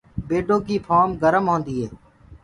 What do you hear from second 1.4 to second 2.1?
هوندي هي۔